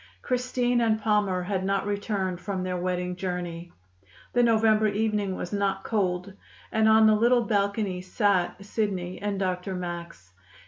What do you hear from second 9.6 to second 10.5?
Max.